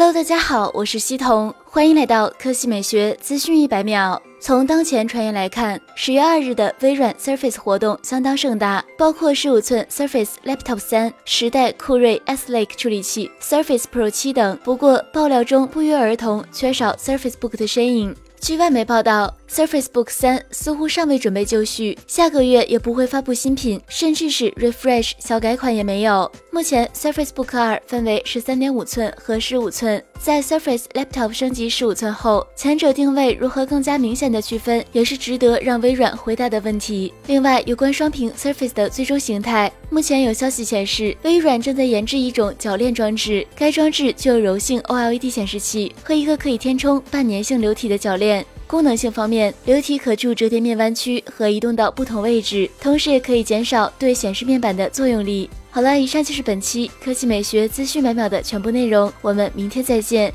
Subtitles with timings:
[0.00, 4.22] Hello，大家好，我是西彤，欢迎来到科技美学资讯一百秒。
[4.38, 14.56] 从当前传言来看，十月二日的微软 Surface 活动相当盛大，包括十五寸 Surface Laptop 三、十代酷睿 S Lake 处理器、Surface Pro 七等。
[14.62, 18.14] 不过，爆料中不约而同缺少 Surface Book 的身影。
[18.40, 26.30] 据外媒报道，Surface Book 三似乎尚未准备就绪，下个月也不会发布新品，甚至是 refresh 小改款也没有。
[26.50, 37.12] 目前，Surface Book 二分为十三点五寸和十五寸，在 Surface Laptop 升级十五寸后，前者定位如何更加明显的区分，也是值得让微软回答的问题。
[37.26, 48.44] 另外，有关双屏 Surface 的最终形态，目前有消息显示，微软正在研制一种铰链装置，该装置具有柔性 OLED 显示器和一个可以填充半粘性流体的铰链。
[48.68, 55.48] 功能性方面，流体可助折叠面弯曲和移动到不同位置，同时也可以减少对显示面板的作用力。
[55.70, 60.32] 好了，以上就是本期科技美学资讯每秒的全部内容，我们明天再见。